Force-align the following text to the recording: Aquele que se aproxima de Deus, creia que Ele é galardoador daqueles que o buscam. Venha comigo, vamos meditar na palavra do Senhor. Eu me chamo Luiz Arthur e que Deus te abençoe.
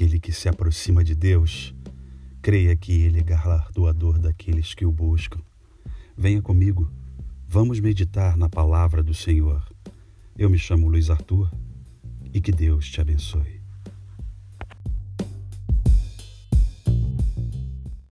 Aquele 0.00 0.18
que 0.18 0.32
se 0.32 0.48
aproxima 0.48 1.04
de 1.04 1.14
Deus, 1.14 1.74
creia 2.40 2.74
que 2.74 3.02
Ele 3.02 3.20
é 3.20 3.22
galardoador 3.22 4.18
daqueles 4.18 4.72
que 4.72 4.86
o 4.86 4.90
buscam. 4.90 5.42
Venha 6.16 6.40
comigo, 6.40 6.90
vamos 7.46 7.80
meditar 7.80 8.34
na 8.34 8.48
palavra 8.48 9.02
do 9.02 9.12
Senhor. 9.12 9.62
Eu 10.38 10.48
me 10.48 10.56
chamo 10.56 10.88
Luiz 10.88 11.10
Arthur 11.10 11.52
e 12.32 12.40
que 12.40 12.50
Deus 12.50 12.88
te 12.88 12.98
abençoe. 12.98 13.59